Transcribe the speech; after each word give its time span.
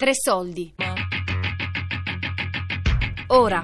Tre 0.00 0.14
soldi. 0.14 0.74
Ora, 3.26 3.62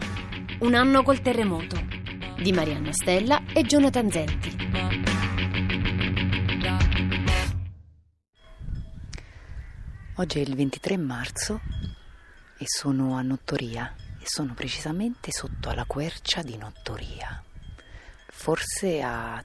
un 0.59 0.75
anno 0.75 1.03
col 1.03 1.23
terremoto 1.23 1.83
di 2.43 2.53
Marianna 2.53 2.93
Stella 2.93 3.43
e 3.55 3.63
Jonathan 3.63 4.11
Zenti. 4.11 4.57
Oggi 10.17 10.39
è 10.39 10.43
il 10.43 10.55
23 10.55 10.99
marzo 10.99 11.63
e 12.59 12.67
sono 12.67 13.17
a 13.17 13.23
Nottoria 13.23 13.95
e 14.21 14.25
sono 14.27 14.53
precisamente 14.53 15.33
sotto 15.33 15.71
alla 15.71 15.87
quercia 15.87 16.43
di 16.43 16.59
Nottoria. 16.59 17.43
Forse 18.27 19.01
ha 19.01 19.43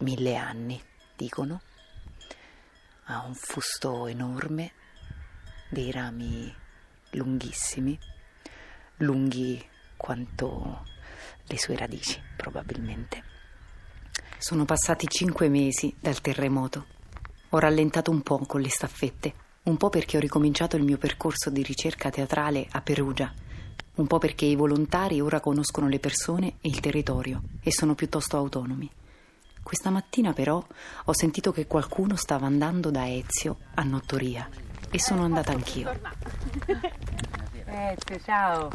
mille 0.00 0.36
anni, 0.36 0.78
dicono. 1.16 1.62
Ha 3.04 3.24
un 3.24 3.32
fusto 3.34 4.06
enorme, 4.06 4.74
dei 5.72 5.90
rami 5.90 6.54
lunghissimi, 7.12 7.98
lunghi 8.98 9.64
quanto 9.96 10.84
le 11.46 11.58
sue 11.58 11.76
radici, 11.76 12.20
probabilmente. 12.36 13.24
Sono 14.36 14.66
passati 14.66 15.08
cinque 15.08 15.48
mesi 15.48 15.94
dal 15.98 16.20
terremoto. 16.20 16.86
Ho 17.50 17.58
rallentato 17.58 18.10
un 18.10 18.20
po' 18.20 18.38
con 18.40 18.60
le 18.60 18.68
staffette, 18.68 19.34
un 19.62 19.78
po' 19.78 19.88
perché 19.88 20.18
ho 20.18 20.20
ricominciato 20.20 20.76
il 20.76 20.82
mio 20.82 20.98
percorso 20.98 21.48
di 21.48 21.62
ricerca 21.62 22.10
teatrale 22.10 22.66
a 22.72 22.82
Perugia, 22.82 23.32
un 23.94 24.06
po' 24.06 24.18
perché 24.18 24.44
i 24.44 24.56
volontari 24.56 25.22
ora 25.22 25.40
conoscono 25.40 25.88
le 25.88 26.00
persone 26.00 26.56
e 26.60 26.68
il 26.68 26.80
territorio 26.80 27.44
e 27.62 27.72
sono 27.72 27.94
piuttosto 27.94 28.36
autonomi. 28.36 28.90
Questa 29.62 29.88
mattina 29.88 30.34
però 30.34 30.62
ho 31.04 31.12
sentito 31.14 31.50
che 31.50 31.66
qualcuno 31.66 32.14
stava 32.16 32.44
andando 32.44 32.90
da 32.90 33.08
Ezio 33.08 33.58
a 33.74 33.82
Nottoria 33.84 34.71
e 34.92 34.98
sono 34.98 35.24
andata 35.24 35.52
anch'io. 35.52 35.90
Ezio, 37.64 38.20
ciao. 38.22 38.70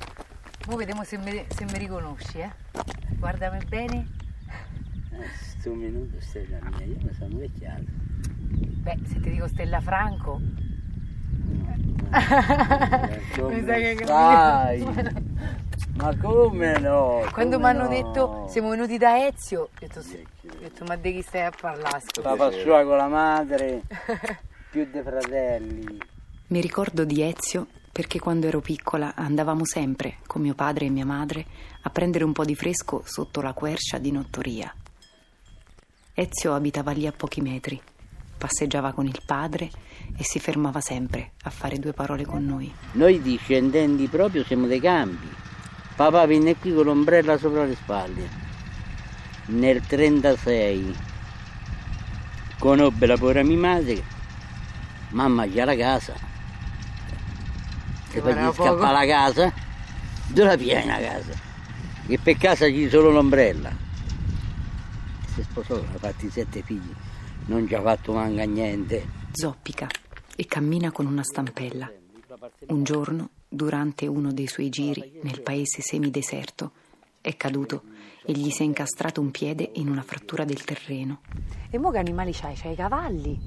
Ora 0.68 0.76
vediamo 0.78 1.04
se 1.04 1.18
mi, 1.20 1.46
se 1.48 1.64
mi 1.66 1.78
riconosci, 1.78 2.40
eh. 2.40 2.52
Guardami 3.20 3.60
bene. 3.68 4.08
Sto 5.60 5.74
minuto 5.74 6.20
stella 6.20 6.58
mia, 6.64 6.86
io 6.86 6.98
mi 7.02 7.14
sono 7.14 7.38
vecchiato. 7.38 7.84
Beh, 7.86 8.98
se 9.06 9.20
ti 9.20 9.30
dico 9.30 9.48
Stella 9.48 9.80
Franco. 9.80 10.42
Come 13.36 13.56
Mi 13.56 13.66
sa 13.66 13.74
che 13.74 13.98
stai? 14.02 14.84
Ma 15.98 16.16
come 16.16 16.80
no? 16.80 17.24
Quando 17.32 17.58
mi 17.60 17.66
hanno 17.66 17.84
no? 17.84 17.90
detto 17.90 18.46
siamo 18.50 18.70
venuti 18.70 18.98
da 18.98 19.26
Ezio, 19.26 19.62
ho 19.62 19.70
detto, 19.80 20.02
sì. 20.02 20.26
Ho 20.48 20.56
detto 20.60 20.84
ma 20.86 20.96
di 20.96 21.14
chi 21.14 21.22
stai 21.22 21.46
a 21.46 21.52
parlare? 21.60 22.02
scusa?" 22.02 22.36
Papà 22.36 22.52
sua 22.52 22.84
con 22.84 22.98
la 22.98 23.08
madre, 23.08 23.82
più 24.70 24.88
dei 24.92 25.02
fratelli. 25.02 25.98
Mi 26.48 26.62
ricordo 26.62 27.04
di 27.06 27.22
Ezio 27.22 27.68
perché 27.92 28.20
quando 28.20 28.48
ero 28.48 28.62
piccola 28.62 29.16
andavamo 29.16 29.66
sempre, 29.66 30.18
con 30.28 30.42
mio 30.42 30.54
padre 30.54 30.86
e 30.86 30.90
mia 30.90 31.06
madre, 31.06 31.46
a 31.82 31.90
prendere 31.90 32.24
un 32.24 32.32
po' 32.32 32.46
di 32.46 32.56
fresco 32.56 33.02
sotto 33.06 33.42
la 33.42 33.54
quercia 33.54 33.98
di 33.98 34.12
Nottoria. 34.12 34.74
Ezio 36.14 36.54
abitava 36.54 36.92
lì 36.92 37.08
a 37.08 37.12
pochi 37.12 37.42
metri, 37.42 37.82
passeggiava 38.38 38.92
con 38.92 39.08
il 39.08 39.20
padre 39.26 39.70
e 40.16 40.24
si 40.24 40.40
fermava 40.40 40.80
sempre 40.80 41.32
a 41.44 41.50
fare 41.50 41.80
due 41.80 41.94
parole 41.94 42.24
con 42.24 42.46
noi. 42.46 42.72
Noi 42.94 43.22
discendenti 43.22 44.08
proprio 44.08 44.44
siamo 44.44 44.68
dei 44.68 44.80
campi. 44.80 45.28
Papà 45.96 46.26
venne 46.28 46.56
qui 46.56 46.74
con 46.74 46.86
l'ombrella 46.86 47.38
sopra 47.38 47.66
le 47.66 47.76
spalle. 47.76 48.30
Nel 49.48 49.82
36 49.82 50.96
conobbe 52.60 53.06
la 53.06 53.18
povera 53.18 53.44
mia 53.44 53.58
madre, 53.58 54.04
mamma 55.10 55.50
già 55.50 55.66
la 55.66 55.76
casa. 55.76 56.14
Se 58.10 58.20
guarda 58.20 58.50
poi 58.50 58.50
gli 58.50 58.54
scappa 58.54 58.92
la 58.92 59.06
casa, 59.06 59.54
dove 60.28 60.50
la 60.50 60.58
piena 60.58 60.98
casa? 60.98 61.34
Che 62.06 62.20
per 62.20 62.38
casa 62.38 62.68
c'è 62.68 62.90
solo 62.90 63.10
l'ombrella. 63.12 63.72
Si 65.34 65.44
sposò, 65.44 65.76
ha 65.76 65.98
fatti 65.98 66.30
sette 66.30 66.62
figli, 66.62 66.94
non 67.48 67.68
ci 67.68 67.76
ha 67.76 67.82
fatto 67.82 68.14
manca 68.14 68.44
niente. 68.44 69.06
Zoppica 69.32 69.88
e 70.36 70.46
cammina 70.46 70.92
con 70.92 71.06
una 71.06 71.24
stampella. 71.24 71.92
Un 72.68 72.84
giorno, 72.84 73.30
durante 73.48 74.08
uno 74.08 74.32
dei 74.32 74.48
suoi 74.48 74.70
giri 74.70 75.20
nel 75.24 75.42
paese 75.42 75.82
semideserto, 75.82 76.72
è 77.22 77.36
caduto 77.36 77.84
e 78.26 78.34
gli 78.34 78.50
si 78.50 78.62
è 78.62 78.66
incastrato 78.66 79.22
un 79.22 79.32
piede 79.32 79.72
in 79.76 79.90
una 79.90 80.02
frattura 80.02 80.44
del 80.46 80.64
terreno. 80.64 81.22
E 81.70 81.78
mo 81.78 81.92
che 81.92 81.98
animali 81.98 82.32
c'hai? 82.34 82.56
C'hai 82.56 82.74
i 82.74 82.76
cavalli? 82.76 83.40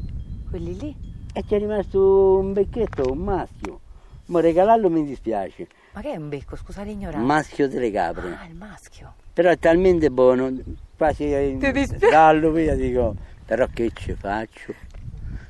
Quelli 0.48 0.78
lì? 0.78 0.96
E 1.32 1.44
c'è 1.46 1.58
rimasto 1.58 2.38
un 2.38 2.52
becchetto, 2.52 3.10
un 3.12 3.18
maschio. 3.18 3.80
Ma 4.26 4.40
regalarlo 4.40 4.88
mi 4.90 5.04
dispiace. 5.04 5.66
Ma 5.92 6.00
che 6.00 6.12
è 6.12 6.16
un 6.16 6.28
becco? 6.28 6.56
Scusa 6.56 6.82
l'ignoranza. 6.82 7.24
Maschio 7.26 7.68
delle 7.68 7.90
capre. 7.90 8.36
Ah, 8.40 8.46
il 8.46 8.54
maschio. 8.54 9.14
Però 9.32 9.48
è 9.50 9.58
talmente 9.58 10.10
buono, 10.10 10.52
quasi 10.96 11.56
Ti 11.58 11.72
dispiace? 11.72 12.10
dallo 12.10 12.50
via 12.50 12.74
dico, 12.74 13.14
però 13.44 13.66
che 13.72 13.90
ci 13.94 14.12
faccio? 14.14 14.74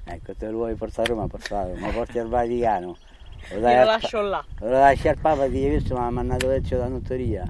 Ecco, 0.05 0.35
te 0.35 0.49
lo 0.49 0.57
vuoi 0.59 0.75
portare 0.75 1.11
a 1.11 1.15
Roma, 1.15 1.27
portalo, 1.29 1.75
ma 1.77 1.89
porti 1.91 2.19
al 2.19 2.29
Vaticano. 2.29 2.97
Lo 3.53 3.61
dai 3.61 3.75
lo 3.79 3.85
pa- 3.85 3.91
lascio 3.93 4.21
là. 4.23 4.45
Lo 4.61 4.69
lasci 4.71 5.09
al 5.09 5.19
Papa 5.19 5.45
e 5.45 5.51
dici, 5.51 5.69
questo 5.69 5.95
mi 5.99 6.01
ha 6.05 6.11
mandato 6.11 6.51
Ezio 6.51 6.79
da 6.79 6.89
nottoria. 6.89 7.45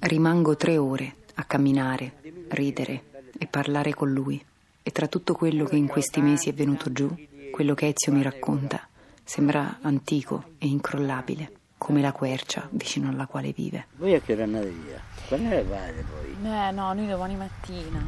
Rimango 0.00 0.56
tre 0.56 0.76
ore 0.78 1.14
a 1.34 1.44
camminare, 1.44 2.12
ridere 2.48 3.02
e 3.38 3.46
parlare 3.46 3.94
con 3.94 4.10
lui. 4.12 4.42
E 4.88 4.90
tra 4.90 5.06
tutto 5.06 5.34
quello 5.34 5.66
che 5.66 5.76
in 5.76 5.86
questi 5.86 6.22
mesi 6.22 6.48
è 6.48 6.54
venuto 6.54 6.90
giù, 6.90 7.14
quello 7.50 7.74
che 7.74 7.88
Ezio 7.94 8.10
mi 8.10 8.22
racconta 8.22 8.88
sembra 9.22 9.80
antico 9.82 10.52
e 10.56 10.66
incrollabile, 10.66 11.52
come 11.76 12.00
la 12.00 12.10
quercia 12.12 12.66
vicino 12.70 13.10
alla 13.10 13.26
quale 13.26 13.52
vive. 13.52 13.88
Voi 13.96 14.14
a 14.14 14.20
che 14.22 14.32
ora 14.32 14.44
andate 14.44 14.68
via? 14.70 14.98
Quando 15.28 15.48
ne 15.50 15.62
fate 15.62 16.04
poi? 16.08 16.50
Eh 16.50 16.70
no, 16.70 16.94
noi 16.94 17.06
domani 17.06 17.36
mattina. 17.36 18.02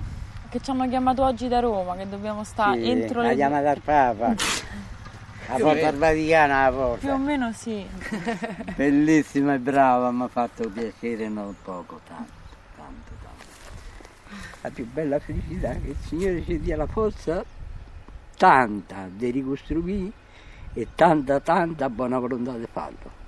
Che 0.48 0.58
ci 0.60 0.70
hanno 0.70 0.88
chiamato 0.88 1.22
oggi 1.22 1.48
da 1.48 1.60
Roma, 1.60 1.96
che 1.96 2.08
dobbiamo 2.08 2.44
stare 2.44 2.82
Sì, 2.82 2.88
entro 2.88 3.20
la 3.20 3.28
le... 3.28 3.34
chiamata 3.34 3.70
al 3.72 3.80
Papa. 3.84 4.34
La 5.50 5.56
porta 5.56 5.88
al 5.88 5.96
Vaticano, 5.96 6.52
la 6.54 6.70
Più 6.70 6.78
o 6.78 6.88
porta. 7.10 7.16
meno 7.18 7.52
sì. 7.52 7.84
Bellissima 8.74 9.52
e 9.52 9.58
brava, 9.58 10.10
mi 10.12 10.22
ha 10.22 10.28
fatto 10.28 10.66
piacere 10.70 11.28
non 11.28 11.54
poco, 11.62 12.00
tanto. 12.08 12.38
La 14.62 14.70
più 14.70 14.86
bella 14.86 15.18
felicità 15.18 15.70
che 15.72 15.88
il 15.88 15.96
Signore 15.96 16.44
ci 16.44 16.60
dia 16.60 16.76
la 16.76 16.86
forza 16.86 17.44
tanta 18.36 19.08
di 19.10 19.30
ricostruire 19.30 20.12
e 20.72 20.88
tanta, 20.94 21.40
tanta 21.40 21.88
buona 21.88 22.18
volontà 22.18 22.56
di 22.56 22.66
farlo. 22.70 23.18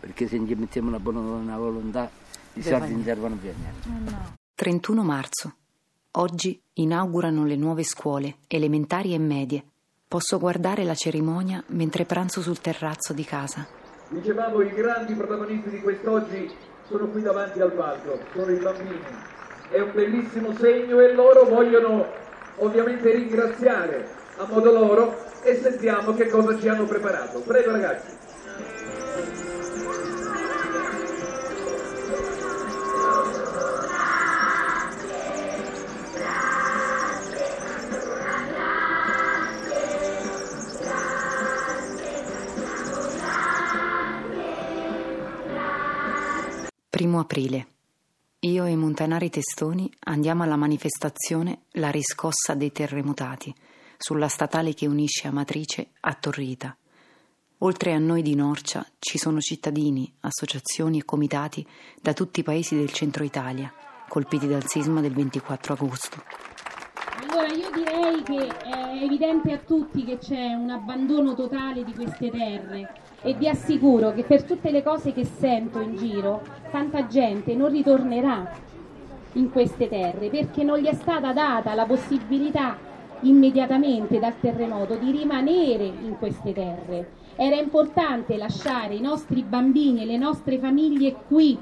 Perché 0.00 0.26
se 0.26 0.36
ci 0.46 0.54
mettiamo 0.54 0.88
una 0.88 0.98
buona 0.98 1.56
volontà, 1.56 2.10
i 2.54 2.62
soldi 2.62 2.92
non 2.92 3.02
servono 3.02 3.36
più 3.36 3.50
a 3.50 3.52
niente. 3.52 4.38
31 4.54 5.02
marzo. 5.02 5.54
Oggi 6.12 6.60
inaugurano 6.74 7.44
le 7.44 7.56
nuove 7.56 7.84
scuole, 7.84 8.36
elementari 8.48 9.14
e 9.14 9.18
medie. 9.18 9.64
Posso 10.08 10.38
guardare 10.38 10.82
la 10.84 10.94
cerimonia 10.94 11.62
mentre 11.68 12.04
pranzo 12.04 12.42
sul 12.42 12.60
terrazzo 12.60 13.12
di 13.12 13.24
casa. 13.24 13.66
Dicevamo 14.08 14.60
i 14.60 14.70
grandi 14.72 15.14
protagonisti 15.14 15.70
di 15.70 15.80
quest'oggi 15.80 16.50
sono 16.88 17.06
qui 17.06 17.22
davanti 17.22 17.60
al 17.60 17.72
palco, 17.72 18.18
sono 18.32 18.50
i 18.50 18.58
bambini. 18.58 18.98
È 19.70 19.78
un 19.78 19.92
bellissimo 19.94 20.52
segno 20.56 20.98
e 20.98 21.12
loro 21.12 21.44
vogliono 21.44 22.04
ovviamente 22.56 23.10
ringraziare 23.12 24.08
a 24.38 24.46
modo 24.46 24.72
loro 24.72 25.24
e 25.42 25.54
sentiamo 25.54 26.12
che 26.14 26.28
cosa 26.28 26.58
ci 26.58 26.68
hanno 26.68 26.86
preparato. 26.86 27.38
Prego 27.38 27.70
ragazzi. 27.70 28.18
Primo 46.88 47.20
aprile. 47.20 47.66
Io 48.44 48.64
e 48.64 48.74
Montanari 48.74 49.28
Testoni 49.28 49.92
andiamo 50.04 50.44
alla 50.44 50.56
manifestazione 50.56 51.64
La 51.72 51.90
riscossa 51.90 52.54
dei 52.54 52.72
terremotati 52.72 53.54
sulla 53.98 54.28
statale 54.28 54.72
che 54.72 54.86
unisce 54.86 55.28
Amatrice 55.28 55.90
a 56.00 56.14
Torrita. 56.14 56.74
Oltre 57.58 57.92
a 57.92 57.98
noi 57.98 58.22
di 58.22 58.34
Norcia 58.34 58.86
ci 58.98 59.18
sono 59.18 59.40
cittadini, 59.40 60.10
associazioni 60.20 61.00
e 61.00 61.04
comitati 61.04 61.66
da 62.00 62.14
tutti 62.14 62.40
i 62.40 62.42
paesi 62.42 62.74
del 62.74 62.90
centro 62.90 63.24
Italia, 63.24 63.70
colpiti 64.08 64.46
dal 64.46 64.66
sisma 64.66 65.02
del 65.02 65.12
24 65.12 65.74
agosto. 65.74 66.22
Allora 67.20 67.52
io 67.52 67.70
direi 67.74 68.22
che 68.22 68.46
è 68.46 69.02
evidente 69.04 69.52
a 69.52 69.58
tutti 69.58 70.02
che 70.02 70.16
c'è 70.16 70.54
un 70.54 70.70
abbandono 70.70 71.34
totale 71.34 71.84
di 71.84 71.92
queste 71.92 72.30
terre 72.30 73.09
e 73.22 73.34
vi 73.34 73.48
assicuro 73.48 74.12
che 74.12 74.24
per 74.24 74.44
tutte 74.44 74.70
le 74.70 74.82
cose 74.82 75.12
che 75.12 75.24
sento 75.24 75.80
in 75.80 75.96
giro 75.96 76.42
tanta 76.70 77.06
gente 77.06 77.54
non 77.54 77.70
ritornerà 77.70 78.50
in 79.34 79.50
queste 79.50 79.88
terre 79.88 80.28
perché 80.28 80.62
non 80.62 80.78
gli 80.78 80.86
è 80.86 80.94
stata 80.94 81.32
data 81.32 81.74
la 81.74 81.84
possibilità 81.84 82.76
immediatamente 83.22 84.18
dal 84.18 84.38
terremoto 84.40 84.94
di 84.94 85.10
rimanere 85.10 85.84
in 85.84 86.16
queste 86.18 86.52
terre. 86.52 87.18
era 87.36 87.56
importante 87.56 88.36
lasciare 88.36 88.94
i 88.94 89.00
nostri 89.00 89.42
bambini 89.42 90.02
e 90.02 90.06
le 90.06 90.16
nostre 90.16 90.58
famiglie 90.58 91.14
qui. 91.26 91.58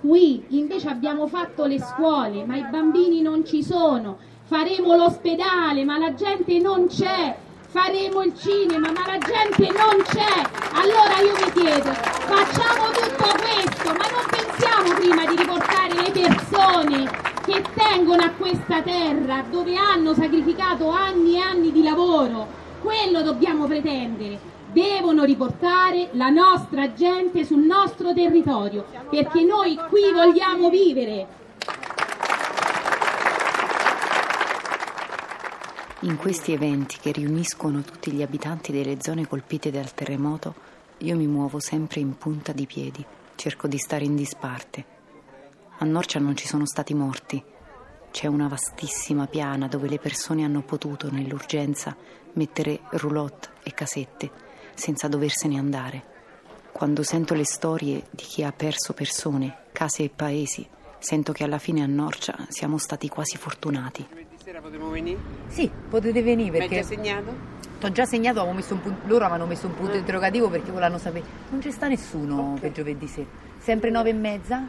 Qui 0.00 0.44
invece 0.50 0.88
abbiamo 0.88 1.26
fatto 1.26 1.64
le 1.66 1.80
scuole, 1.80 2.44
ma 2.44 2.56
i 2.56 2.64
bambini 2.70 3.20
non 3.20 3.44
ci 3.44 3.62
sono. 3.62 4.16
Faremo 4.44 4.94
l'ospedale, 4.94 5.84
ma 5.84 5.98
la 5.98 6.14
gente 6.14 6.58
non 6.60 6.86
c'è. 6.86 7.36
Faremo 7.70 8.22
il 8.22 8.32
cinema, 8.34 8.90
ma 8.90 9.04
la 9.06 9.18
gente 9.18 9.70
non 9.72 10.02
c'è. 10.02 10.42
Allora 10.72 11.20
io 11.20 11.34
mi 11.44 11.52
chiedo, 11.52 11.92
facciamo 11.92 12.90
tutto 12.92 13.34
questo, 13.36 13.92
ma 13.92 14.06
non 14.08 14.24
pensiamo 14.30 14.94
prima 14.94 15.26
di 15.26 15.36
riportare 15.36 15.94
le 15.94 16.10
persone 16.10 17.10
che 17.44 17.62
tengono 17.74 18.22
a 18.22 18.30
questa 18.30 18.80
terra, 18.80 19.44
dove 19.50 19.76
hanno 19.76 20.14
sacrificato 20.14 20.88
anni 20.88 21.36
e 21.36 21.40
anni 21.40 21.70
di 21.70 21.82
lavoro. 21.82 22.46
Quello 22.80 23.20
dobbiamo 23.20 23.66
pretendere 23.66 24.56
devono 24.72 25.24
riportare 25.24 26.08
la 26.12 26.28
nostra 26.28 26.92
gente 26.92 27.44
sul 27.44 27.64
nostro 27.64 28.12
territorio, 28.12 28.84
perché 29.08 29.42
noi 29.42 29.78
qui 29.88 30.12
vogliamo 30.12 30.68
vivere. 30.68 31.26
In 36.02 36.16
questi 36.16 36.52
eventi 36.52 36.96
che 37.00 37.10
riuniscono 37.10 37.80
tutti 37.82 38.12
gli 38.12 38.22
abitanti 38.22 38.70
delle 38.70 39.02
zone 39.02 39.26
colpite 39.26 39.72
dal 39.72 39.92
terremoto, 39.94 40.54
io 40.98 41.16
mi 41.16 41.26
muovo 41.26 41.58
sempre 41.58 41.98
in 41.98 42.16
punta 42.16 42.52
di 42.52 42.66
piedi, 42.66 43.04
cerco 43.34 43.66
di 43.66 43.78
stare 43.78 44.04
in 44.04 44.14
disparte. 44.14 44.84
A 45.78 45.84
Norcia 45.84 46.20
non 46.20 46.36
ci 46.36 46.46
sono 46.46 46.66
stati 46.66 46.94
morti. 46.94 47.42
C'è 48.12 48.28
una 48.28 48.46
vastissima 48.46 49.26
piana 49.26 49.66
dove 49.66 49.88
le 49.88 49.98
persone 49.98 50.44
hanno 50.44 50.62
potuto, 50.62 51.10
nell'urgenza, 51.10 51.96
mettere 52.34 52.78
roulotte 52.90 53.48
e 53.64 53.74
casette 53.74 54.30
senza 54.74 55.08
doversene 55.08 55.58
andare. 55.58 56.04
Quando 56.70 57.02
sento 57.02 57.34
le 57.34 57.44
storie 57.44 58.06
di 58.10 58.22
chi 58.22 58.44
ha 58.44 58.52
perso 58.52 58.92
persone, 58.92 59.64
case 59.72 60.04
e 60.04 60.10
paesi, 60.10 60.64
sento 61.00 61.32
che 61.32 61.42
alla 61.42 61.58
fine 61.58 61.82
a 61.82 61.86
Norcia 61.86 62.46
siamo 62.50 62.78
stati 62.78 63.08
quasi 63.08 63.36
fortunati. 63.36 64.27
Sera 64.58 64.70
potremo 64.70 64.90
venire? 64.90 65.18
Sì, 65.46 65.70
potete 65.88 66.20
venire 66.20 66.50
Mi 66.50 66.58
hai 66.58 66.68
perché 66.68 66.82
già 66.82 66.88
segnato? 66.88 67.56
t'ho 67.78 67.92
già 67.92 68.04
segnato, 68.04 68.40
avevo 68.40 68.56
messo 68.56 68.74
un 68.74 68.82
punto- 68.82 69.06
loro 69.06 69.24
avevano 69.24 69.46
messo 69.46 69.68
un 69.68 69.74
punto 69.74 69.96
interrogativo 69.96 70.50
perché 70.50 70.72
volevano 70.72 70.98
sapere. 70.98 71.24
Non 71.50 71.62
ci 71.62 71.70
sta 71.70 71.86
nessuno 71.86 72.56
per 72.58 72.72
giovedì 72.72 73.06
sera. 73.06 73.28
Sempre 73.58 73.90
nove 73.90 74.10
e 74.10 74.14
mezza? 74.14 74.66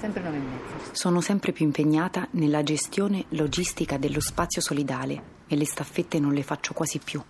Sempre 0.00 0.20
nove 0.20 0.36
e 0.36 0.40
mezza. 0.40 0.94
Sono 0.94 1.20
sempre 1.20 1.52
più 1.52 1.64
impegnata 1.64 2.26
nella 2.32 2.64
gestione 2.64 3.26
logistica 3.28 3.98
dello 3.98 4.20
spazio 4.20 4.60
solidale 4.60 5.22
e 5.46 5.54
le 5.54 5.64
staffette 5.64 6.18
non 6.18 6.32
le 6.32 6.42
faccio 6.42 6.72
quasi 6.72 6.98
più. 6.98 7.22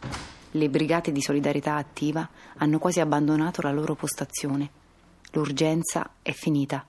Le 0.53 0.69
brigate 0.71 1.13
di 1.13 1.21
solidarietà 1.21 1.77
attiva 1.77 2.27
hanno 2.57 2.79
quasi 2.79 3.01
abbandonato 3.01 3.61
la 3.61 3.73
loro 3.73 3.95
postazione. 3.95 4.71
L'urgenza 5.33 6.13
è 6.23 6.33
finita. 6.33 6.87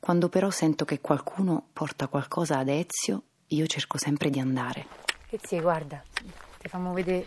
Quando 0.00 0.30
però 0.30 0.48
sento 0.48 0.86
che 0.86 1.02
qualcuno 1.02 1.66
porta 1.72 2.06
qualcosa 2.06 2.56
ad 2.56 2.68
Ezio, 2.68 3.22
io 3.48 3.66
cerco 3.66 3.98
sempre 3.98 4.30
di 4.30 4.38
andare. 4.40 4.86
Che 5.28 5.38
sì, 5.42 5.60
guarda, 5.60 6.02
ti 6.12 6.24
facciamo 6.62 6.92
vedere. 6.92 7.26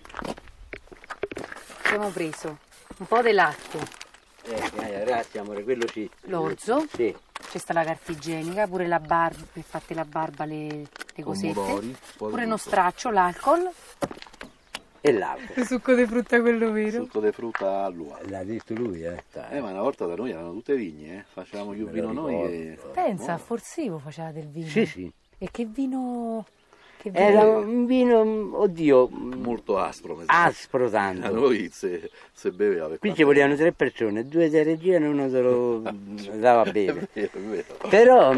Abbiamo 1.86 2.10
preso 2.10 2.58
un 2.98 3.06
po' 3.08 3.22
di 3.22 3.32
latte, 3.32 3.80
Eh, 4.44 4.70
dai, 4.76 5.04
grazie 5.06 5.40
amore, 5.40 5.64
quello 5.64 5.88
sì. 5.88 6.10
l'orzo, 6.22 6.86
Sì. 6.94 7.16
c'è 7.50 7.58
sta 7.58 7.74
la 7.74 7.84
carta 7.84 8.12
igienica, 8.12 8.68
pure 8.68 8.88
la 8.88 9.00
barba, 9.00 9.44
per 9.52 9.64
farti 9.64 9.94
la 9.94 10.06
barba, 10.06 10.46
le, 10.46 10.68
le 11.16 11.24
cosette, 11.24 11.54
Pomodori, 11.54 11.96
pure 12.18 12.32
tutto. 12.32 12.44
uno 12.46 12.58
straccio, 12.58 13.10
l'alcol. 13.10 13.70
E 15.02 15.12
l'acqua. 15.14 15.56
Il 15.62 15.66
succo 15.68 15.94
di 15.94 16.06
frutta 16.06 16.42
quello 16.42 16.72
vero. 16.72 17.04
Succo 17.04 17.22
di 17.22 17.32
frutta 17.32 17.86
all'uovo. 17.86 18.18
L'ha 18.28 18.44
detto 18.44 18.74
lui, 18.74 19.04
eh. 19.04 19.24
Eh, 19.50 19.62
ma 19.62 19.70
una 19.72 19.82
volta 19.82 20.06
da 20.06 20.16
noi 20.16 20.32
erano 20.32 20.52
tutte 20.52 20.76
vigne, 20.76 21.20
eh. 21.20 21.26
Facevamo 21.32 21.74
io 21.74 21.88
vino 21.88 22.12
noi 22.12 22.36
e... 22.36 22.80
Pensa, 22.94 23.34
a 23.34 23.38
Forsivo 23.38 23.98
faceva 24.00 24.32
del 24.32 24.48
vino. 24.50 24.68
Sì, 24.68 24.86
sì. 24.86 25.12
E 25.40 25.48
che 25.52 25.66
vino... 25.66 26.46
Che 26.98 27.10
vino? 27.12 27.24
Era 27.24 27.58
un 27.58 27.86
vino, 27.86 28.20
oddio, 28.60 29.08
Molto 29.08 29.78
aspro. 29.78 30.22
aspro 30.26 30.86
A 30.88 30.90
tanto. 30.90 31.34
noi 31.34 31.70
se, 31.72 32.12
se 32.34 32.52
beveva 32.52 32.88
per 32.88 33.00
Qui 33.00 33.10
quanto- 33.10 33.16
ci 33.18 33.24
volevano 33.24 33.56
tre 33.56 33.72
persone, 33.72 34.26
due 34.28 34.50
di 34.50 34.62
regia 34.64 34.98
e 34.98 35.08
uno 35.08 35.30
se 35.30 35.40
lo 35.42 35.80
dava 36.38 36.62
a 36.62 36.66
È 36.66 36.72
bere. 36.74 37.08
vero, 37.14 37.32
è 37.32 37.40
vero. 37.40 37.78
Però 37.90 38.36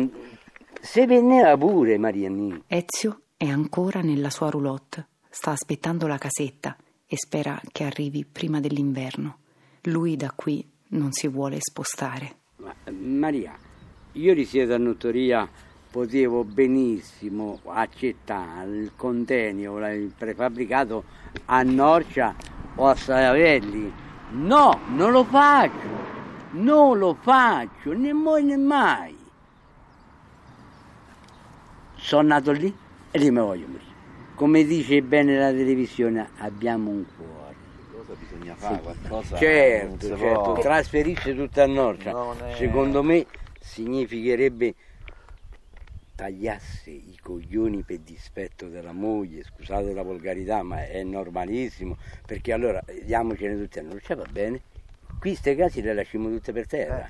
se 0.79 1.05
veniva 1.07 1.57
pure 1.57 1.97
Marianni. 1.97 2.63
Ezio 2.67 3.21
è 3.35 3.47
ancora 3.47 4.01
nella 4.01 4.29
sua 4.29 4.49
roulotte, 4.51 5.07
sta 5.27 5.49
aspettando 5.51 6.05
la 6.05 6.19
casetta 6.19 6.77
e 7.07 7.17
spera 7.17 7.59
che 7.71 7.83
arrivi 7.83 8.25
prima 8.31 8.59
dell'inverno. 8.59 9.37
Lui 9.85 10.15
da 10.15 10.31
qui 10.35 10.63
non 10.89 11.11
si 11.13 11.27
vuole 11.27 11.57
spostare. 11.59 12.35
Ma, 12.57 12.75
Maria, 12.91 13.57
io 14.11 14.33
risiedo 14.35 14.75
a 14.75 14.77
Nottoria, 14.77 15.49
potevo 15.91 16.45
benissimo 16.45 17.59
accettare 17.65 18.77
il 18.77 18.93
contenio, 18.95 19.77
il 19.89 20.13
prefabbricato 20.17 21.03
a 21.45 21.61
Norcia 21.63 22.33
o 22.75 22.87
a 22.87 22.95
Savelli. 22.95 23.91
No, 24.31 24.79
non 24.95 25.11
lo 25.11 25.25
faccio, 25.25 25.89
non 26.51 26.97
lo 26.97 27.13
faccio, 27.19 27.91
né 27.91 28.13
mai 28.13 28.43
né 28.45 28.55
mai. 28.55 29.17
Sono 31.97 32.27
nato 32.29 32.51
lì 32.53 32.73
e 33.11 33.19
lì 33.19 33.29
mi 33.29 33.39
voglio 33.39 33.67
morire. 33.67 33.89
Come 34.35 34.63
dice 34.63 35.01
bene 35.01 35.37
la 35.37 35.51
televisione, 35.51 36.29
abbiamo 36.37 36.89
un 36.89 37.05
cuore. 37.15 37.55
Cosa 37.91 38.13
bisogna 38.17 38.55
fare? 38.55 38.81
Qualcosa 38.81 39.29
non 39.31 39.39
Certo, 39.39 40.17
certo, 40.17 40.57
trasferirsi 40.61 41.35
tutta 41.35 41.63
a 41.63 41.67
Norcia. 41.67 42.11
È- 42.47 42.55
Secondo 42.55 43.03
me 43.03 43.25
significherebbe 43.59 44.73
tagliarsi 46.21 47.09
i 47.09 47.17
coglioni 47.19 47.81
per 47.81 47.97
dispetto 48.01 48.67
della 48.67 48.91
moglie, 48.91 49.43
scusate 49.43 49.91
la 49.91 50.03
volgarità, 50.03 50.61
ma 50.61 50.85
è 50.85 51.01
normalissimo, 51.01 51.97
perché 52.27 52.53
allora 52.53 52.79
diamocene 53.03 53.57
tutte 53.57 53.79
a 53.79 53.81
Norcia, 53.81 54.15
va 54.15 54.27
bene? 54.31 54.61
Qui 55.19 55.33
ste 55.33 55.55
case 55.55 55.81
le 55.81 55.95
lasciamo 55.95 56.29
tutte 56.29 56.53
per 56.53 56.67
terra. 56.67 57.09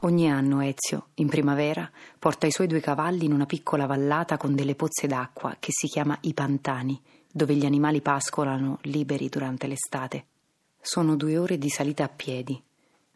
Ogni 0.00 0.30
anno 0.30 0.62
Ezio, 0.62 1.08
in 1.16 1.28
primavera, 1.28 1.90
porta 2.18 2.46
i 2.46 2.50
suoi 2.50 2.66
due 2.66 2.80
cavalli 2.80 3.26
in 3.26 3.34
una 3.34 3.44
piccola 3.44 3.84
vallata 3.84 4.38
con 4.38 4.54
delle 4.54 4.74
pozze 4.74 5.06
d'acqua 5.06 5.56
che 5.60 5.72
si 5.72 5.86
chiama 5.86 6.16
I 6.22 6.32
Pantani, 6.32 6.98
dove 7.30 7.54
gli 7.54 7.66
animali 7.66 8.00
pascolano 8.00 8.78
liberi 8.82 9.28
durante 9.28 9.66
l'estate. 9.66 10.24
Sono 10.80 11.16
due 11.16 11.36
ore 11.36 11.58
di 11.58 11.68
salita 11.68 12.04
a 12.04 12.08
piedi, 12.08 12.58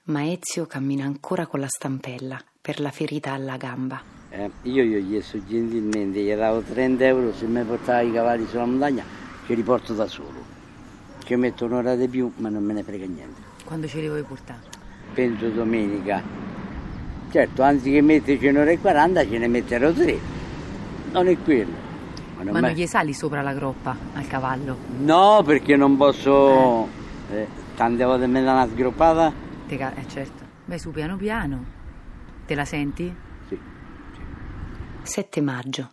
ma 0.05 0.31
Ezio 0.31 0.67
cammina 0.67 1.07
ancora 1.07 1.47
con 1.47 1.61
la 1.61 1.69
stampella 1.69 2.43
per 2.61 2.81
la 2.81 2.91
ferita 2.91 3.33
alla 3.33 3.57
gamba. 3.57 4.01
Eh, 4.31 4.51
io 4.63 4.85
gli 4.85 4.95
ho 4.97 5.07
chiesto 5.09 5.45
gentilmente, 5.45 6.21
gli 6.21 6.33
davo 6.35 6.61
30 6.61 7.05
euro 7.05 7.33
se 7.35 7.47
mi 7.47 7.63
portava 7.65 8.01
i 8.01 8.13
cavalli 8.13 8.47
sulla 8.47 8.65
montagna, 8.67 9.03
ci 9.47 9.55
riporto 9.55 9.93
da 9.95 10.07
solo. 10.07 10.59
Ci 11.25 11.35
metto 11.37 11.65
un'ora 11.65 11.97
di 11.97 12.07
più, 12.09 12.31
ma 12.37 12.49
non 12.49 12.63
me 12.63 12.73
ne 12.75 12.83
frega 12.83 13.07
niente. 13.07 13.41
Quando 13.65 13.87
ce 13.87 14.01
li 14.01 14.09
vuoi 14.09 14.23
portare? 14.23 14.79
penso 15.13 15.49
domenica. 15.49 16.23
Certo, 17.31 17.63
anziché 17.63 18.01
metterci 18.01 18.47
un'ora 18.47 18.71
e 18.71 18.79
40 18.79 19.29
ce 19.29 19.39
ne 19.39 19.49
metterò 19.49 19.91
tre. 19.93 20.19
Non 21.11 21.27
è 21.27 21.37
quello. 21.43 21.73
Ma 22.37 22.43
non 22.45 22.53
Ma 22.53 22.61
non 22.61 22.71
me- 22.71 22.75
gli 22.77 22.87
sali 22.87 23.13
sopra 23.13 23.43
la 23.43 23.53
groppa 23.53 23.97
al 24.15 24.27
cavallo? 24.29 24.77
No, 24.99 25.43
perché 25.45 25.75
non 25.77 25.97
posso... 25.97 26.87
eh, 27.33 27.47
tante 27.75 28.05
volte 28.05 28.27
me 28.29 28.41
la 28.41 28.53
una 28.53 28.69
sgroppata. 28.69 29.33
Te 29.67 29.77
ca- 29.77 29.95
eh 29.95 30.07
certo. 30.07 30.45
Vai 30.67 30.79
su 30.79 30.91
piano 30.93 31.17
piano. 31.17 31.79
Te 32.51 32.57
la 32.57 32.65
senti? 32.65 33.15
Sì. 33.47 33.57
7 35.05 35.41
maggio. 35.41 35.93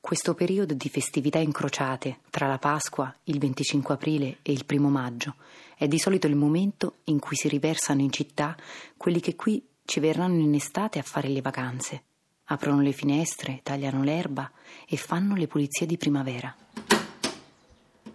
Questo 0.00 0.32
periodo 0.32 0.72
di 0.72 0.88
festività 0.88 1.36
incrociate 1.36 2.20
tra 2.30 2.46
la 2.46 2.56
Pasqua, 2.56 3.14
il 3.24 3.38
25 3.38 3.92
aprile 3.92 4.38
e 4.40 4.52
il 4.52 4.64
primo 4.64 4.88
maggio 4.88 5.34
è 5.76 5.86
di 5.86 5.98
solito 5.98 6.26
il 6.26 6.34
momento 6.34 7.00
in 7.04 7.18
cui 7.18 7.36
si 7.36 7.46
riversano 7.46 8.00
in 8.00 8.10
città 8.10 8.56
quelli 8.96 9.20
che 9.20 9.36
qui 9.36 9.62
ci 9.84 10.00
verranno 10.00 10.40
in 10.40 10.54
estate 10.54 10.98
a 10.98 11.02
fare 11.02 11.28
le 11.28 11.42
vacanze. 11.42 12.04
Aprono 12.44 12.80
le 12.80 12.92
finestre, 12.92 13.60
tagliano 13.62 14.02
l'erba 14.02 14.50
e 14.88 14.96
fanno 14.96 15.34
le 15.34 15.46
pulizie 15.46 15.84
di 15.84 15.98
primavera. 15.98 16.56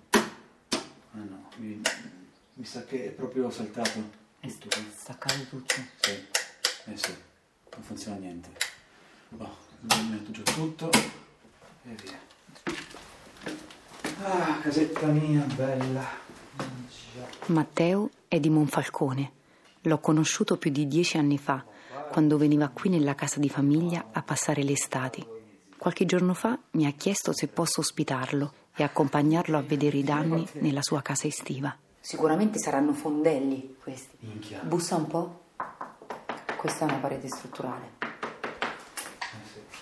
Ah 0.10 0.20
no, 1.12 1.48
mi, 1.58 1.80
mi 2.54 2.66
sa 2.66 2.86
che 2.86 3.06
è 3.06 3.10
proprio 3.12 3.52
saltato. 3.52 4.10
È 4.40 4.48
staccato 4.48 5.46
tutto. 5.48 5.76
Sì, 6.00 6.12
eh 6.86 6.98
sì, 6.98 7.14
non 7.76 7.84
funziona 7.84 8.18
niente. 8.18 8.50
Boh, 9.30 9.56
mi 9.82 10.10
metto 10.10 10.32
giù 10.32 10.44
tutto 10.44 10.90
e 10.92 11.96
via. 12.02 12.20
Ah, 14.24 14.60
casetta 14.62 15.08
mia, 15.08 15.42
bella. 15.56 16.22
Matteo 17.48 18.10
è 18.28 18.40
di 18.40 18.50
Monfalcone. 18.50 19.32
L'ho 19.82 20.00
conosciuto 20.00 20.58
più 20.58 20.72
di 20.72 20.88
dieci 20.88 21.18
anni 21.18 21.38
fa, 21.38 21.64
quando 22.10 22.38
veniva 22.38 22.70
qui 22.70 22.90
nella 22.90 23.16
casa 23.16 23.40
di 23.40 23.50
famiglia 23.50 24.10
a 24.12 24.22
passare 24.22 24.64
le 24.64 24.72
estati. 24.72 25.26
Qualche 25.78 26.06
giorno 26.06 26.34
fa 26.34 26.58
mi 26.72 26.86
ha 26.86 26.92
chiesto 26.92 27.34
se 27.34 27.48
posso 27.48 27.82
ospitarlo 27.82 28.54
e 28.76 28.84
accompagnarlo 28.84 29.58
a 29.58 29.62
vedere 29.62 29.98
i 29.98 30.04
danni 30.04 30.48
nella 30.60 30.82
sua 30.82 31.02
casa 31.02 31.28
estiva. 31.28 31.76
Sicuramente 32.00 32.60
saranno 32.60 32.94
fondelli 32.94 33.76
questi. 33.82 34.16
Minchia. 34.20 34.62
Bussa 34.64 34.96
un 34.96 35.08
po'. 35.08 35.43
Questa 36.64 36.86
è 36.86 36.90
una 36.90 37.00
parete 37.02 37.28
strutturale. 37.28 37.92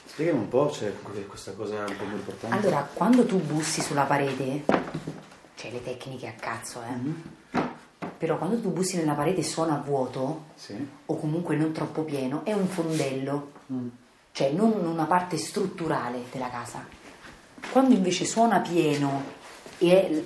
Spiegami 0.05 0.39
un 0.39 0.47
po', 0.47 0.65
c'è 0.65 0.91
questa 1.27 1.51
cosa 1.51 1.75
un 1.81 1.95
po' 1.95 2.05
più 2.05 2.15
importante. 2.15 2.55
Allora, 2.57 2.89
quando 2.91 3.23
tu 3.23 3.37
bussi 3.39 3.81
sulla 3.81 4.05
parete, 4.05 4.63
c'è 5.55 5.69
le 5.69 5.83
tecniche 5.83 6.27
a 6.27 6.31
cazzo, 6.31 6.81
eh. 6.81 7.59
Però 8.17 8.39
quando 8.39 8.59
tu 8.59 8.71
bussi 8.71 8.97
nella 8.97 9.13
parete 9.13 9.41
e 9.41 9.43
suona 9.43 9.75
a 9.75 9.77
vuoto, 9.77 10.45
Sì. 10.55 10.75
o 11.05 11.15
comunque 11.19 11.55
non 11.55 11.71
troppo 11.71 12.01
pieno, 12.01 12.43
è 12.45 12.53
un 12.53 12.65
fondello, 12.67 13.51
cioè 14.31 14.49
non 14.49 14.71
una 14.83 15.05
parte 15.05 15.37
strutturale 15.37 16.23
della 16.31 16.49
casa. 16.49 16.83
Quando 17.71 17.93
invece 17.93 18.25
suona 18.25 18.57
pieno 18.59 19.21
e 19.77 20.07
è, 20.09 20.23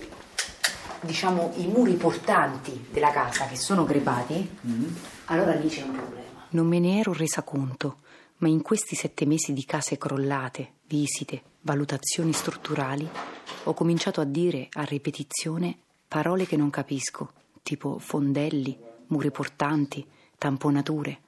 diciamo, 1.01 1.51
i 1.57 1.67
muri 1.67 1.95
portanti 1.95 2.87
della 2.91 3.11
casa 3.11 3.45
che 3.45 3.57
sono 3.57 3.83
crepati, 3.83 4.57
allora 5.25 5.51
lì 5.53 5.67
c'è 5.67 5.81
un 5.81 5.91
problema. 5.91 6.23
Non 6.55 6.67
me 6.67 6.79
ne 6.79 6.99
ero 6.99 7.11
resa 7.11 7.43
conto, 7.43 7.97
ma 8.37 8.47
in 8.47 8.61
questi 8.61 8.95
sette 8.95 9.25
mesi 9.25 9.51
di 9.51 9.65
case 9.65 9.97
crollate, 9.97 10.75
visite, 10.87 11.41
valutazioni 11.59 12.31
strutturali, 12.31 13.05
ho 13.65 13.73
cominciato 13.73 14.21
a 14.21 14.23
dire 14.23 14.69
a 14.71 14.83
ripetizione 14.83 15.77
parole 16.07 16.45
che 16.45 16.55
non 16.55 16.69
capisco, 16.69 17.33
tipo 17.61 17.99
fondelli, 17.99 18.79
muri 19.07 19.31
portanti, 19.31 20.07
tamponature. 20.37 21.19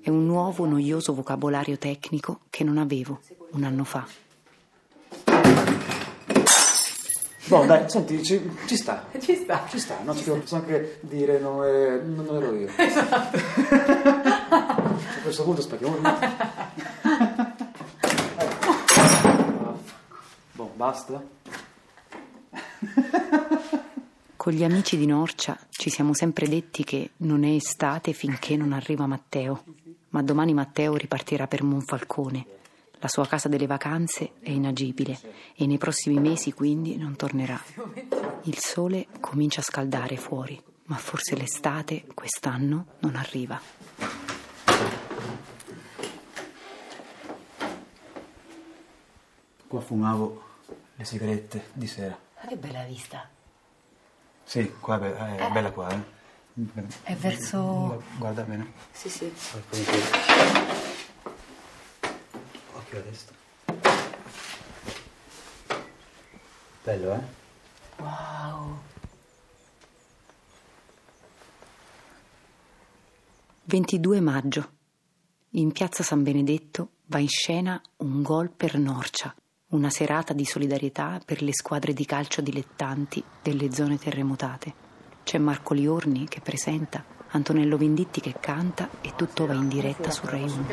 È 0.00 0.08
un 0.08 0.24
nuovo 0.24 0.64
noioso 0.64 1.12
vocabolario 1.12 1.76
tecnico 1.76 2.40
che 2.48 2.64
non 2.64 2.78
avevo 2.78 3.20
un 3.50 3.64
anno 3.64 3.84
fa. 3.84 4.08
Boh, 7.50 7.64
dai, 7.66 7.90
senti, 7.90 8.22
ci, 8.22 8.40
ci 8.66 8.76
sta. 8.76 9.06
Ci 9.18 9.34
sta. 9.34 9.66
Ci 9.68 9.78
sta, 9.80 9.98
no? 10.04 10.14
Ci 10.14 10.22
posso 10.22 10.54
anche 10.54 10.98
dire 11.00 11.40
non, 11.40 11.64
è- 11.64 12.00
non 12.00 12.24
ero 12.36 12.54
io. 12.54 12.68
Esatto. 12.78 13.36
A 14.50 15.22
questo 15.22 15.42
punto 15.42 15.60
spacchiamo. 15.60 15.96
Boh, 20.52 20.70
basta. 20.76 21.20
Con 24.36 24.52
gli 24.52 24.62
amici 24.64 24.96
di 24.96 25.06
Norcia 25.06 25.58
ci 25.70 25.90
siamo 25.90 26.14
sempre 26.14 26.48
detti 26.48 26.84
che 26.84 27.10
non 27.18 27.42
è 27.44 27.50
estate 27.50 28.12
finché 28.12 28.56
non 28.56 28.72
arriva 28.72 29.06
Matteo, 29.06 29.64
ma 30.10 30.22
domani 30.22 30.54
Matteo 30.54 30.94
ripartirà 30.96 31.46
per 31.46 31.62
Monfalcone. 31.64 32.46
La 33.02 33.08
sua 33.08 33.26
casa 33.26 33.48
delle 33.48 33.66
vacanze 33.66 34.32
è 34.40 34.50
inagibile 34.50 35.18
e 35.56 35.66
nei 35.66 35.78
prossimi 35.78 36.18
mesi 36.18 36.52
quindi 36.52 36.96
non 36.96 37.16
tornerà. 37.16 37.58
Il 38.42 38.58
sole 38.58 39.06
comincia 39.20 39.60
a 39.60 39.64
scaldare 39.64 40.16
fuori, 40.18 40.62
ma 40.84 40.96
forse 40.96 41.34
l'estate 41.34 42.04
quest'anno 42.12 42.86
non 43.00 43.16
arriva. 43.16 43.58
Qua 49.66 49.80
fumavo 49.80 50.42
le 50.96 51.04
sigarette 51.04 51.68
di 51.72 51.86
sera. 51.86 52.18
Che 52.46 52.56
bella 52.56 52.84
vista. 52.84 53.28
Sì, 54.44 54.74
qua 54.78 54.96
è 54.96 54.98
be- 54.98 55.36
è 55.38 55.50
bella 55.50 55.70
qua, 55.70 55.88
eh. 55.90 56.18
È 57.04 57.14
verso... 57.14 58.02
Guarda 58.18 58.42
bene. 58.42 58.72
Sì, 58.90 59.08
sì. 59.08 59.32
Occhio 62.90 62.98
a 62.98 63.02
destra. 63.02 63.36
Bello, 66.82 67.14
eh? 67.14 67.22
Wow. 67.98 68.78
22 73.64 74.20
maggio. 74.20 74.70
In 75.50 75.70
piazza 75.70 76.02
San 76.02 76.24
Benedetto 76.24 76.90
va 77.06 77.20
in 77.20 77.28
scena 77.28 77.80
un 77.98 78.22
gol 78.22 78.50
per 78.50 78.76
Norcia, 78.76 79.34
una 79.68 79.90
serata 79.90 80.32
di 80.32 80.44
solidarietà 80.44 81.20
per 81.24 81.42
le 81.42 81.52
squadre 81.52 81.92
di 81.92 82.04
calcio 82.04 82.40
dilettanti 82.40 83.22
delle 83.40 83.72
zone 83.72 83.98
terremotate. 83.98 84.74
C'è 85.22 85.38
Marco 85.38 85.74
Liorni 85.74 86.26
che 86.26 86.40
presenta, 86.40 87.04
Antonello 87.32 87.76
Venditti 87.76 88.20
che 88.20 88.34
canta 88.40 88.88
e 89.00 89.12
tutto 89.14 89.46
va 89.46 89.52
in 89.52 89.68
diretta 89.68 90.10
su 90.10 90.26
Rai 90.26 90.42
1. 90.42 90.64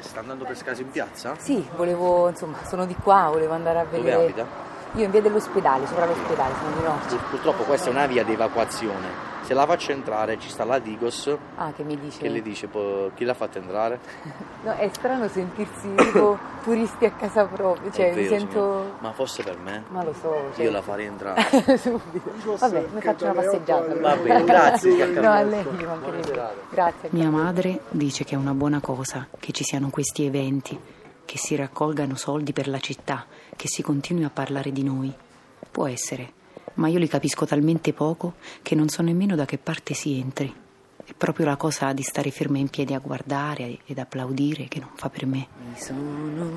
Sta 0.00 0.20
andando 0.20 0.44
per 0.44 0.56
scasi 0.58 0.82
in 0.82 0.90
piazza? 0.90 1.34
Sì, 1.38 1.66
volevo, 1.74 2.28
insomma, 2.28 2.58
sono 2.66 2.84
di 2.84 2.94
qua, 2.94 3.30
volevo 3.30 3.54
andare 3.54 3.78
a 3.78 3.84
Dove 3.84 4.12
abita? 4.12 4.46
Io 4.94 5.04
in 5.04 5.10
via 5.10 5.22
dell'ospedale, 5.22 5.86
sopra 5.86 6.04
l'ospedale, 6.04 6.52
sono 6.60 6.76
di 6.76 6.82
Norcia. 6.82 7.16
Purtroppo 7.16 7.62
questa 7.62 7.88
è 7.88 7.92
una 7.92 8.04
via 8.06 8.24
di 8.24 8.32
evacuazione. 8.32 9.31
Se 9.42 9.54
la 9.54 9.66
faccio 9.66 9.90
entrare 9.92 10.38
ci 10.38 10.48
sta 10.48 10.64
la 10.64 10.78
Digos 10.78 11.34
Ah, 11.56 11.72
che 11.72 11.82
mi 11.82 11.98
dice? 11.98 12.18
che 12.20 12.28
le 12.28 12.40
dice 12.42 12.68
"Po- 12.68 13.10
chi 13.14 13.24
l'ha 13.24 13.34
fatta 13.34 13.58
entrare? 13.58 13.98
No, 14.62 14.72
è 14.76 14.88
strano 14.92 15.26
sentirsi 15.26 15.92
tipo 15.96 16.38
turisti 16.62 17.04
a 17.04 17.10
casa 17.10 17.44
propria, 17.46 17.90
cioè 17.90 18.14
vero, 18.14 18.28
sento... 18.28 18.94
Ma 19.00 19.10
fosse 19.12 19.42
per 19.42 19.58
me, 19.58 19.82
Ma 19.88 20.04
lo 20.04 20.12
so, 20.12 20.50
cioè... 20.54 20.64
io 20.64 20.70
la 20.70 20.82
farei 20.82 21.06
entrare. 21.06 21.42
Subito. 21.76 22.56
Vabbè, 22.56 22.86
mi 22.94 23.00
faccio 23.00 23.24
una 23.24 23.34
passeggiata. 23.34 23.94
Va 23.98 24.14
bene, 24.16 24.44
grazie. 24.44 25.04
No, 25.06 25.30
a 25.32 25.42
lei. 25.42 25.64
Grazie. 26.70 27.08
Mia 27.10 27.28
madre 27.28 27.80
dice 27.90 28.22
che 28.22 28.36
è 28.36 28.38
una 28.38 28.54
buona 28.54 28.78
cosa 28.80 29.26
che 29.40 29.50
ci 29.50 29.64
siano 29.64 29.90
questi 29.90 30.24
eventi, 30.24 30.78
che 31.24 31.38
si 31.38 31.56
raccolgano 31.56 32.14
soldi 32.14 32.52
per 32.52 32.68
la 32.68 32.78
città, 32.78 33.26
che 33.56 33.66
si 33.66 33.82
continui 33.82 34.22
a 34.22 34.30
parlare 34.32 34.70
di 34.70 34.84
noi. 34.84 35.12
Può 35.72 35.88
essere, 35.88 36.32
ma 36.74 36.88
io 36.88 36.98
li 36.98 37.08
capisco 37.08 37.44
talmente 37.46 37.92
poco 37.92 38.34
che 38.62 38.74
non 38.74 38.88
so 38.88 39.02
nemmeno 39.02 39.34
da 39.34 39.44
che 39.44 39.58
parte 39.58 39.94
si 39.94 40.18
entri. 40.18 40.54
È 41.04 41.14
proprio 41.14 41.46
la 41.46 41.56
cosa 41.56 41.92
di 41.92 42.02
stare 42.02 42.30
ferma 42.30 42.58
in 42.58 42.68
piedi 42.68 42.94
a 42.94 42.98
guardare 42.98 43.78
ed 43.86 43.98
applaudire 43.98 44.68
che 44.68 44.78
non 44.78 44.90
fa 44.94 45.10
per 45.10 45.26
me. 45.26 45.48
Mi 45.68 45.76
sono 45.76 46.50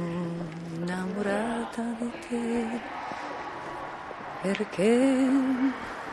innamorata 0.76 1.82
di 2.00 2.12
te 2.28 2.66
perché 4.42 4.86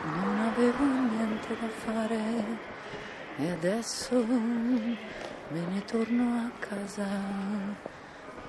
non 0.04 0.38
avevo 0.38 0.84
niente 0.84 1.56
da 1.60 1.68
fare 1.68 2.80
e 3.36 3.50
adesso 3.50 4.24
me 4.24 4.96
ne 5.48 5.84
torno 5.84 6.38
a 6.38 6.50
casa, 6.58 7.06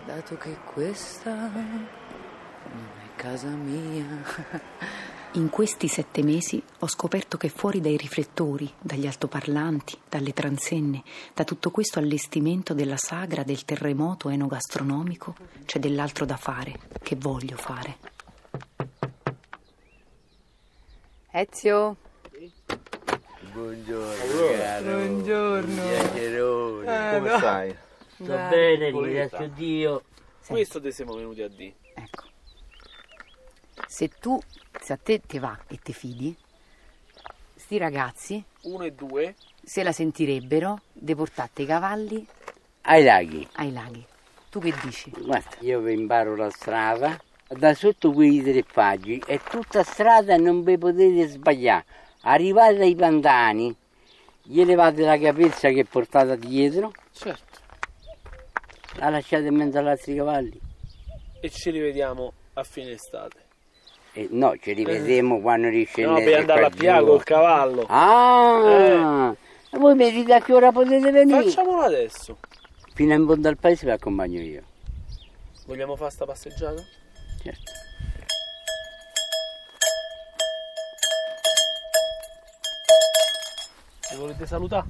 dato 0.05 0.38
che 0.38 0.57
questa 0.74 1.33
non 1.33 2.89
è 3.05 3.15
casa 3.15 3.48
mia. 3.48 4.05
In 5.35 5.49
questi 5.49 5.87
sette 5.87 6.21
mesi 6.21 6.61
ho 6.79 6.87
scoperto 6.87 7.37
che 7.37 7.49
fuori 7.49 7.81
dai 7.81 7.97
riflettori, 7.97 8.71
dagli 8.79 9.07
altoparlanti, 9.07 9.97
dalle 10.07 10.31
transenne, 10.31 11.01
da 11.33 11.43
tutto 11.43 11.71
questo 11.71 11.97
allestimento 11.97 12.75
della 12.75 12.97
sagra 12.97 13.41
del 13.41 13.65
terremoto 13.65 14.29
enogastronomico, 14.29 15.35
c'è 15.65 15.79
dell'altro 15.79 16.25
da 16.25 16.37
fare, 16.37 16.79
che 17.01 17.15
voglio 17.15 17.57
fare. 17.57 17.97
Ezio, 21.31 21.97
Buongiorno, 23.53 24.57
caro. 24.57 24.83
Buongiorno. 24.83 25.81
Chiacchierone. 25.81 27.11
Eh, 27.11 27.17
Come 27.17 27.29
no. 27.29 27.37
stai? 27.37 27.75
Sto 28.13 28.25
bene, 28.25 28.89
ringrazio 28.91 29.49
Dio. 29.49 30.03
Questo 30.45 30.79
te 30.79 30.91
siamo 30.91 31.15
venuti 31.15 31.41
a 31.41 31.47
dire. 31.47 31.75
Se 33.93 34.09
tu, 34.19 34.39
se 34.81 34.93
a 34.93 34.97
te 34.97 35.21
ti 35.21 35.38
va 35.38 35.55
e 35.67 35.77
ti 35.77 35.93
fidi, 35.93 36.35
sti 37.55 37.77
ragazzi, 37.77 38.43
Uno 38.63 38.85
e 38.85 38.91
due. 38.93 39.35
se 39.63 39.83
la 39.83 39.91
sentirebbero, 39.91 40.81
deportate 40.91 41.62
i 41.62 41.65
cavalli 41.67 42.25
Ai 42.85 43.03
laghi. 43.03 43.47
ai 43.57 43.71
laghi. 43.71 44.03
Tu 44.50 44.59
che 44.59 44.73
dici? 44.83 45.12
Guarda, 45.12 45.57
io 45.59 45.79
vi 45.81 45.93
imparo 45.93 46.35
la 46.35 46.50
strada. 46.50 47.21
Da 47.47 47.75
sotto 47.75 48.12
quei 48.13 48.41
tre 48.41 48.63
faggi 48.63 49.21
è 49.27 49.39
tutta 49.39 49.83
strada 49.83 50.33
e 50.33 50.38
non 50.38 50.63
vi 50.63 50.75
potete 50.79 51.27
sbagliare. 51.27 51.85
Arrivate 52.21 52.81
ai 52.81 52.95
pantani, 52.95 53.75
gli 54.41 54.63
levate 54.65 55.03
la 55.03 55.19
capezza 55.19 55.69
che 55.69 55.85
portate 55.85 56.35
dietro, 56.39 56.91
Certo. 57.12 57.59
la 58.95 59.09
lasciate 59.09 59.45
in 59.45 59.55
mezzo 59.55 59.77
agli 59.77 59.88
altri 59.88 60.15
cavalli. 60.15 60.59
E 61.41 61.50
ci 61.51 61.69
rivediamo 61.69 62.33
a 62.53 62.63
fine 62.63 62.91
estate. 62.91 63.42
E 64.15 64.27
no, 64.29 64.55
ci 64.60 64.74
rivedremo 64.74 65.39
quando 65.41 65.67
No, 65.67 65.74
riscendete 65.74 66.24
per 66.24 66.39
andare 66.41 66.65
a 66.65 66.70
Piago 66.70 67.08
col 67.08 67.24
cavallo. 67.24 67.86
Ah! 67.88 69.36
E 69.72 69.77
voi 69.79 69.96
mi 69.96 70.12
dite 70.12 70.36
a 70.36 70.39
che 70.39 70.53
ora 70.53 70.72
potete 70.72 71.10
venire? 71.10 71.41
Facciamolo 71.41 71.82
adesso. 71.82 72.38
Fino 72.93 73.15
in 73.15 73.25
fondo 73.25 73.48
al 73.48 73.58
paese 73.58 73.86
vi 73.86 73.91
accompagno 73.91 74.39
io. 74.39 74.62
Vogliamo 75.65 75.96
fare 75.96 76.12
sta 76.12 76.25
passeggiata? 76.25 76.79
Certo. 77.41 77.72
Mi 84.12 84.17
volete 84.20 84.46
salutare? 84.46 84.86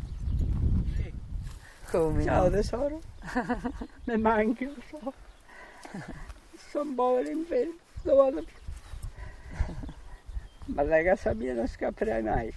Come? 1.90 2.24
Ciao 2.26 2.50
tesoro. 2.50 3.00
Mi 4.04 4.18
manchi, 4.18 4.66
lo 4.66 4.74
so. 4.90 5.14
Sono 6.72 6.92
povero 6.94 7.30
infermo, 7.30 7.76
non 8.02 8.16
vado 8.18 8.44
più. 8.44 8.62
Ma 10.66 10.84
da 10.84 11.04
casa 11.04 11.34
mia 11.34 11.54
non 11.54 11.68
scapperai 11.68 12.22
mai. 12.24 12.54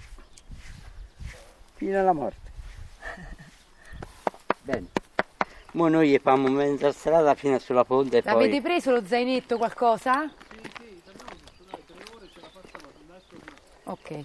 fino 1.75 1.99
alla 1.99 2.13
morte. 2.13 2.51
Bene. 4.63 4.87
Mo 5.73 5.89
noi 5.89 6.19
facciamo 6.19 6.49
mezza 6.49 6.91
strada 6.93 7.35
fino 7.35 7.59
sulla 7.59 7.85
ponte 7.85 8.19
e 8.19 8.23
poi... 8.23 8.33
L'avete 8.33 8.63
preso 8.63 8.91
lo 8.93 9.05
zainetto 9.05 9.59
qualcosa? 9.59 10.31
Ok. 13.85 14.23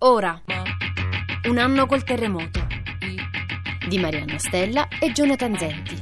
Ora, 0.00 0.40
un 1.48 1.58
anno 1.58 1.86
col 1.86 2.04
terremoto 2.04 2.64
di 3.88 3.98
Marianna 3.98 4.38
Stella 4.38 4.86
e 5.00 5.10
Jonathan 5.10 5.58
Zenti. 5.58 5.98